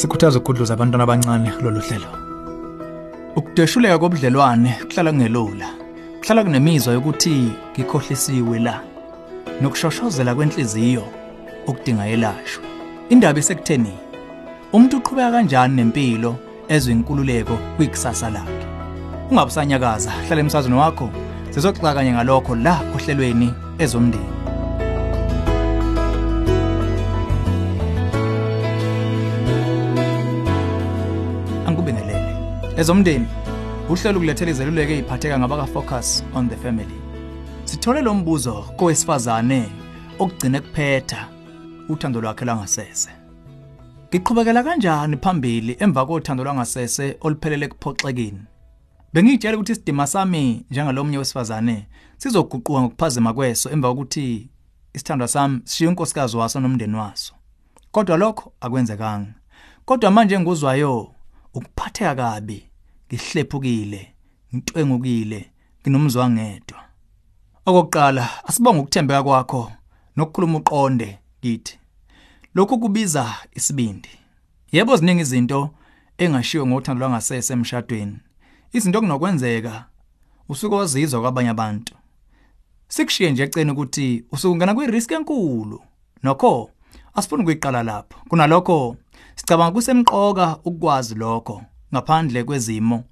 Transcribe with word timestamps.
sikhuthaza 0.00 0.38
ukugudluza 0.38 0.74
abantwana 0.74 1.04
abancane 1.04 1.50
kulolu 1.50 1.80
hlelo. 1.80 2.10
Ukudeshuleka 3.36 3.98
kobudlelwane 3.98 4.72
kuhlala 4.88 5.10
kungelula 5.12 5.68
kuhlala 6.20 6.44
kunemizwa 6.44 6.94
yokuthi 6.94 7.52
ngikhohlisiwe 7.72 8.58
la. 8.58 8.80
Nokushoshozela 9.60 10.34
kwenhliziyo 10.34 11.04
okudinga 11.66 12.04
yelashwa. 12.06 12.64
Indaba 13.08 13.38
isekutheni 13.38 13.92
umuntu 14.72 14.96
uqhubeka 14.96 15.30
kanjani 15.30 15.76
nempilo 15.76 16.36
ezwe 16.68 16.92
inkululeko 16.92 17.58
kwikusasa 17.76 18.30
lakhe? 18.30 18.66
Ungabusanyakaza 19.30 20.10
hlala 20.10 20.40
emsazweni 20.40 20.76
wakho 20.76 21.10
sizoxoxa 21.50 21.94
kanye 21.94 22.12
ngalokho 22.12 22.54
la 22.56 22.80
ohlelweni 22.94 23.54
ezomndeni. 23.78 24.39
Ezomndeni 32.80 33.26
uhlelo 33.88 34.18
ukulethela 34.18 34.50
izeluleko 34.50 34.92
eziphatheka 34.92 35.38
ngabaka 35.38 35.66
focus 35.66 36.24
on 36.34 36.48
the 36.48 36.56
family. 36.56 36.98
Sithole 37.64 38.00
lo 38.00 38.14
mbuzo 38.14 38.62
kowesifazane 38.76 39.68
okugcina 40.18 40.60
kuphetha 40.60 41.28
uthando 41.88 42.20
lwakhe 42.20 42.44
langasese 42.44 43.10
ngiqhubekela 44.08 44.62
kanjani 44.62 45.16
phambili 45.16 45.76
emva 45.78 46.06
kothando 46.06 46.44
lwangasese 46.44 47.16
oluphelele 47.20 47.68
kuphoxekini 47.68 48.42
bengitshela 49.12 49.56
ukuthi 49.56 49.72
isidima 49.72 50.06
sami 50.06 50.64
njengalomnye 50.70 51.18
wesifazane 51.18 51.86
sizoguquka 52.18 52.80
ngokuphazima 52.80 53.32
kweso 53.32 53.70
emva 53.70 53.88
kokuthi 53.88 54.48
isithandwa 54.94 55.28
sami 55.28 55.60
sishiya 55.64 55.90
unkosikazi 55.90 56.36
waso 56.36 56.60
nomndeni 56.60 56.96
waso. 56.96 57.34
Kodwa 57.90 58.16
lokho 58.16 58.52
akwenzekanga. 58.60 59.34
Kodwa 59.84 60.10
manje 60.10 60.40
ngikuzwayo 60.40 61.14
ukuphatheka 61.54 62.14
kabi. 62.14 62.69
Ngihlephukile 63.10 64.14
ngintwengukile 64.54 65.50
nginomzwangedwa 65.80 66.80
okokuqala 67.66 68.24
asibonge 68.48 68.80
ukuthembeka 68.80 69.22
kwakho 69.22 69.72
nokukhuluma 70.16 70.58
uqonde 70.58 71.18
kithi 71.42 71.80
lokhu 72.54 72.78
kubiza 72.78 73.34
isibindi. 73.54 74.08
Yebo 74.72 74.96
ziningi 74.96 75.22
izinto 75.22 75.70
engashiwo 76.18 76.66
ngothando 76.66 77.00
lwangasese 77.00 77.52
emshadweni. 77.52 78.18
Izinto 78.72 79.00
kunokwenzeka 79.00 79.84
usuke 80.48 80.74
wazizwa 80.74 81.20
kwabanye 81.20 81.48
abantu. 81.48 81.94
Sikushiye 82.88 83.30
nje 83.30 83.42
ecene 83.42 83.72
ukuthi 83.72 84.24
usukungena 84.32 84.74
kwirisk 84.74 85.12
enkulu. 85.12 85.82
Nokho 86.22 86.70
asifuni 87.14 87.42
ukuyiqala 87.42 87.82
lapho. 87.82 88.18
Kunalokho 88.28 88.96
sicabanga 89.34 89.72
kusemqoka 89.72 90.58
ukwazi 90.64 91.14
lokho. 91.14 91.62
Ngaphandle 91.94 92.44
kwezimo. 92.44 93.04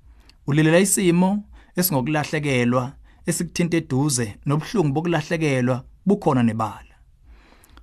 Ulilela 0.46 0.78
isimo 0.78 1.44
esingokulahlekelwa 1.76 2.92
esikuthinta 3.26 3.76
eduze 3.76 4.26
nobuhlungu 4.46 4.92
bokulahlekelwa 4.94 5.84
bukhona 6.06 6.42
nebala. 6.42 6.94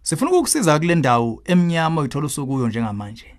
Sifuna 0.01 0.31
ukukusiza 0.31 0.79
kule 0.79 0.95
ndawo 0.95 1.41
eminyama 1.45 2.01
oyithola 2.01 2.25
usukuyo 2.25 2.67
njengamanje. 2.67 3.35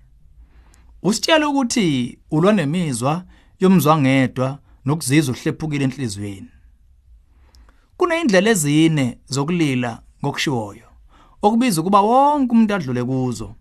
Usitshela 1.03 1.49
ukuthi 1.49 2.17
ulwa 2.31 2.53
nemizwa 2.53 3.23
yomzwangedwa 3.59 4.59
nokuzizwa 4.85 5.35
uhlephukile 5.35 5.83
enhlizweni. 5.83 6.51
Kuneyindlela 7.97 8.49
ezine 8.49 9.17
zokulila 9.25 10.01
ngokushiwoyo 10.23 10.87
okubiza 11.41 11.81
ukuba 11.81 12.01
wonke 12.01 12.51
umuntu 12.51 12.73
adlule 12.73 13.03
kuzo 13.03 13.55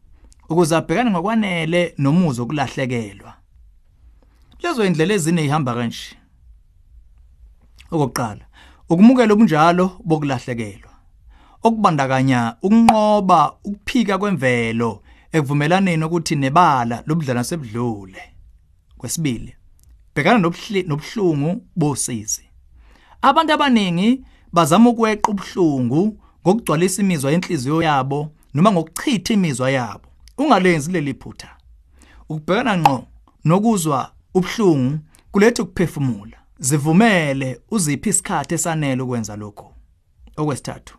ukuze 0.49 0.77
abhekane 0.77 1.11
ngokwanele 1.11 1.95
nomuzo 1.99 2.43
okulahlekelwa 2.43 3.35
lezo 4.63 4.85
indlela 4.85 5.15
ezine 5.15 5.45
ihamba 5.45 5.75
kanje. 5.75 6.17
Okokuqala 7.91 8.45
ukumukela 8.89 9.35
ubunjalo 9.35 10.01
bokulahlekelwa. 10.05 10.93
Okubandakanya 11.63 12.57
ukunqoba 12.63 13.53
ukuphika 13.65 14.19
kwemvelo 14.19 15.03
ekuvumelaneni 15.33 16.05
ukuthi 16.05 16.37
nebala 16.37 17.03
lobudlana 17.07 17.45
sebudlule. 17.45 18.23
Kwesibili 18.99 19.57
bhekana 20.15 20.39
nobuhlungu 20.39 21.63
bosizi. 21.77 22.45
Abantu 23.23 23.53
abaningi 23.53 24.25
bazama 24.53 24.91
ukweqa 24.91 25.31
ubuhlungu 25.31 26.21
ngokugcwalisa 26.43 27.03
imizwa 27.03 27.31
yenhliziyo 27.33 27.83
yabo 27.83 28.33
noma 28.55 28.73
ngokuchitha 28.73 29.35
imizwa 29.35 29.71
yabo 29.71 30.09
ungalenzi 30.39 30.93
leli 30.93 31.15
phutha. 31.15 31.57
Ukubhekana 32.29 32.79
ngqo 32.79 33.05
nokuzwa 33.45 34.16
ubuhlungu 34.37 34.99
kuletha 35.33 35.63
ukuphefumula. 35.63 36.37
Zivumele 36.59 37.61
uziphi 37.71 38.09
isikhathi 38.09 38.55
esanele 38.55 39.03
ukwenza 39.03 39.37
lokho 39.37 39.73
okwesithathu 40.37 40.99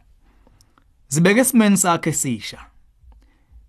zibeke 1.08 1.40
esimeni 1.40 1.78
sakhe 1.78 2.10
esisha. 2.10 2.60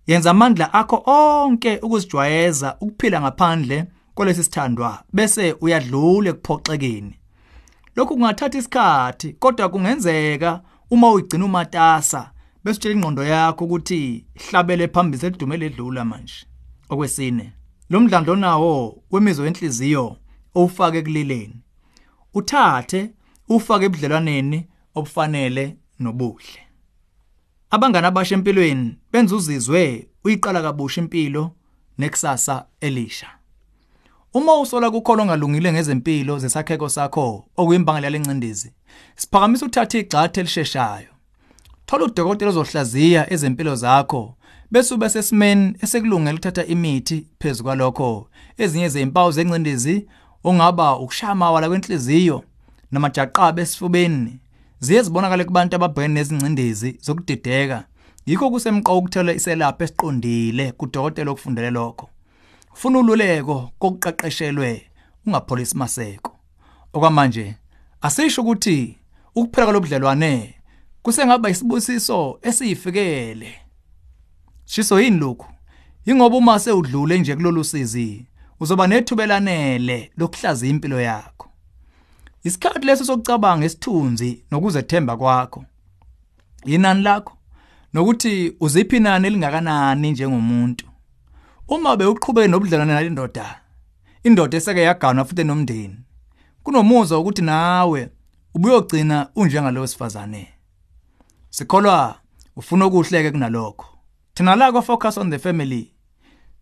Yenza 0.07 0.31
amandla 0.31 0.73
akho 0.73 1.03
onke 1.05 1.77
ukuzijwayeza 1.77 2.77
ukuphila 2.81 3.21
ngaphandle 3.21 3.85
kolesi 4.15 4.43
sithandwa 4.43 5.03
bese 5.13 5.55
uyadlula 5.61 6.29
ekuphoxekeni. 6.29 7.15
Lokhu 7.95 8.13
kungathatha 8.13 8.57
isikhathi 8.57 9.33
kodwa 9.33 9.69
kungenzeka 9.69 10.61
uma 10.91 11.11
uyigcina 11.11 11.45
umatasa 11.45 12.31
bese 12.63 12.77
utshela 12.77 12.95
ingqondo 12.95 13.23
yakho 13.23 13.65
ukuthi 13.65 14.25
ihlabele 14.35 14.87
phambili 14.87 15.21
sedumele 15.21 15.65
edlula 15.65 16.05
manje. 16.05 16.45
Okwesine 16.89 17.53
lo 17.89 17.99
mdlandlo 17.99 18.35
nawo 18.35 19.03
wemizwa 19.11 19.45
yenhliziyo 19.45 20.17
owufake 20.55 21.01
kulileni 21.01 21.55
uthathe 22.33 23.09
ufake 23.49 23.85
ebudlelwaneni 23.85 24.67
obufanele 24.95 25.77
nobuhle. 25.99 26.61
Abangani 27.69 28.07
abasha 28.07 28.35
empilweni 28.35 28.97
benza 29.11 29.35
uzizwe 29.35 30.07
uyiqala 30.23 30.61
kabusha 30.61 31.01
impilo 31.01 31.51
nekusasa 31.97 32.65
elisha. 32.81 33.27
Uma 34.33 34.59
usola 34.59 34.91
kukholo 34.91 35.23
ongalungile 35.23 35.73
ngezempilo 35.73 36.39
zesakheko 36.39 36.89
sakho 36.89 37.45
okuyimbangela 37.57 38.07
yalencindezi 38.07 38.73
siphakamisa 39.15 39.65
uthatha 39.65 39.97
igxathe 39.97 40.39
elisheshayo. 40.39 41.11
Thola 41.85 42.05
udokotela 42.05 42.51
ozohlaziya 42.51 43.33
ezempilo 43.33 43.75
zakho 43.75 44.35
bese 44.71 44.93
ube 44.93 45.09
sesimeni 45.09 45.75
esekulungela 45.81 46.33
ukuthatha 46.33 46.65
imithi 46.65 47.27
phezulu 47.39 47.63
kwalokho. 47.63 48.29
Ezinye 48.57 48.89
zezimpawu 48.89 49.31
zencindezi 49.31 50.07
ongaba 50.43 50.97
ukushaya 50.97 51.31
amawala 51.31 51.67
kwenhliziyo 51.67 52.43
namajaqaba 52.91 53.61
esifubeni 53.61 54.39
ziye 54.79 55.01
zibonakala 55.01 55.43
kubantu 55.45 55.75
ababhekene 55.75 56.13
nezincindezi 56.13 56.99
zokudideka. 57.01 57.85
Yikho 58.25 58.49
kusemqoka 58.51 58.93
ukuthola 58.93 59.33
iselaphi 59.33 59.83
esiqondile 59.83 60.71
kudokotela 60.71 61.31
okufundele 61.31 61.69
lokho. 61.69 62.09
Ufuna 62.73 62.99
ululeko 62.99 63.71
kokuqeqeshelwe 63.79 64.81
ungapholisi 65.25 65.77
maseko. 65.77 66.31
Okwamanje 66.93 67.55
asisho 68.01 68.41
ukuthi 68.41 68.97
ukuphela 69.35 69.65
kwalobudlelwane 69.65 70.55
kusengaba 71.03 71.49
isibusiso 71.49 72.39
esiyifikele. 72.41 73.68
Shiso 74.69 75.01
yini 75.01 75.17
lokhu? 75.17 75.45
Ingoba 76.05 76.37
uma 76.37 76.59
sewudlule 76.59 77.19
nje 77.19 77.35
kulolu 77.35 77.63
sizi 77.63 78.25
uzoba 78.59 78.87
nethubelanele 78.87 80.11
lokuhlaza 80.17 80.67
impilo 80.67 81.01
yakho. 81.01 81.49
Isikhathi 82.43 82.85
leso 82.85 83.05
sokucabanga 83.05 83.65
esithunzi 83.65 84.43
nokuzethemba 84.51 85.17
kwakho. 85.17 85.65
Inani 86.65 87.01
lakho? 87.01 87.37
Nokuthi 87.93 88.55
uziphi 88.59 88.97
inani 88.97 89.27
elingakanani 89.27 90.11
njengomuntu? 90.11 90.85
Uma 91.67 91.97
bewuqhubeke 91.97 92.47
nobudlelwane 92.47 92.93
nalendoda 92.93 93.61
indoda 94.23 94.57
eseke 94.57 94.81
yaganwa 94.81 95.25
futhi 95.25 95.43
nomndeni 95.43 95.97
kunomuzwa 96.63 97.19
ukuthi 97.19 97.41
nawe 97.41 98.09
ubuyogcina 98.53 99.29
unjengalo 99.35 99.87
sifazane. 99.87 100.47
Sikholwa 101.49 102.19
ufuna 102.55 102.85
ukuhleke 102.85 103.31
kunalokho. 103.31 103.98
Thina 104.39 104.55
la 104.55 104.71
kwa 104.71 104.81
focus 104.81 105.17
on 105.17 105.29
the 105.29 105.39
family. 105.39 105.91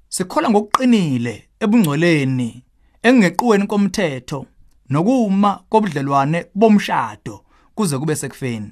Sikhola 0.09 0.49
ngokuqinile 0.49 1.49
ebungcweleni 1.59 2.63
engeqiweni 3.03 3.67
komthetho 3.67 4.45
nokuma 4.89 5.63
kobudlelwane 5.69 6.45
bomshado 6.55 7.45
kuze 7.75 7.97
kube 7.97 8.15
sekufeni. 8.15 8.71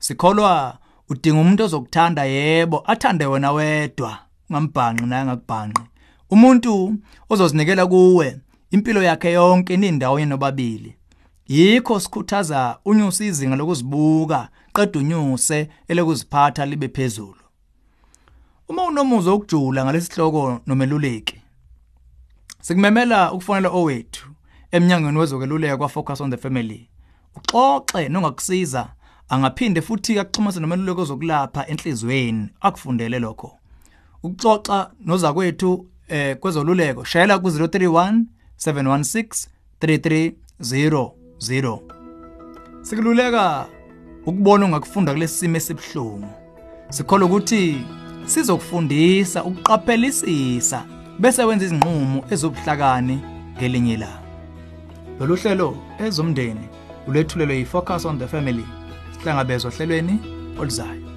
Sikholwa 0.00 0.78
udinga 1.08 1.40
umuntu 1.40 1.64
ozokuthanda 1.64 2.24
yebo 2.24 2.82
athande 2.86 3.26
wena 3.26 3.52
wedwa. 3.52 4.18
Ngambhanqi 4.52 5.06
naye 5.06 5.24
ngakubhanqi 5.24 5.82
umuntu 6.30 6.94
ozozinikela 7.30 7.86
kuwe 7.86 8.40
impilo 8.70 9.02
yakhe 9.02 9.32
yonke 9.32 9.76
nindawo 9.76 10.20
yenobabili 10.20 10.96
yikho 11.46 12.00
sikhuthaza 12.00 12.78
unyusa 12.84 13.24
izinga 13.24 13.56
lokuzibuka 13.56 14.48
qeda 14.74 15.00
unyuse 15.00 15.68
elokuziphatha 15.88 16.66
libe 16.66 16.88
phezulu. 16.88 17.37
Uma 18.68 18.84
unomuzwa 18.84 19.34
ukujula 19.34 19.84
ngalesihloko 19.84 20.60
nomeluleki 20.66 21.42
sikumemela 22.60 23.32
ukufonela 23.32 23.68
owethu 23.68 24.28
eminyangweni 24.72 25.18
wezokeluleka 25.18 25.76
kwa 25.76 25.88
Focus 25.88 26.20
on 26.20 26.30
the 26.30 26.36
Family. 26.36 26.88
Uxoxe 27.36 28.08
nongakusiza 28.08 28.88
angaphinde 29.28 29.82
futhi 29.82 30.18
akuxhumase 30.18 30.60
nomeluleki 30.60 31.00
ozokulapha 31.00 31.66
enhlizweni 31.66 32.48
akufundele 32.60 33.18
lokho. 33.18 33.58
Ukuxoxa 34.22 34.90
nozakwethu 35.00 35.86
eh 36.08 36.36
kwezoluleko 36.36 37.04
shayela 37.04 37.38
ku 37.38 37.48
031 37.48 38.22
716 38.66 39.48
3300 39.80 41.80
Sikululeka 42.82 43.66
ukubona 44.26 44.66
ungakufunda 44.66 45.12
kulesi 45.12 45.38
simo 45.38 45.56
esibhlungu. 45.56 46.28
Sikholwa 46.90 47.28
ukuthi 47.28 47.84
sizokufundisa 48.28 49.44
ukuqaphelisisa 49.44 50.84
bese 51.18 51.44
wenza 51.44 51.64
izinqumo 51.64 52.24
ezobuhlakani 52.30 53.16
ngelinye 53.56 53.94
ilanga. 53.94 54.22
Lolu 55.20 55.36
hlelo 55.36 55.76
ezomndeni 55.98 56.68
ulethulelwe 57.06 57.56
yi-Focus 57.56 58.04
on 58.04 58.18
the 58.18 58.26
Family. 58.26 58.66
Sihlangabezwa 59.12 59.70
ohlelweni 59.70 60.18
oluzayo. 60.58 61.07